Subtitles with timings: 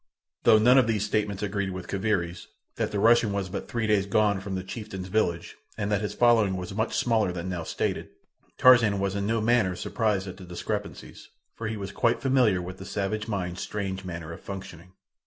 [0.45, 4.07] Though none of these statements agreed with Kaviri's, that the Russian was but three days
[4.07, 8.09] gone from the chieftain's village and that his following was much smaller than now stated,
[8.57, 12.77] Tarzan was in no manner surprised at the discrepancies, for he was quite familiar with
[12.79, 14.93] the savage mind's strange manner of functioning.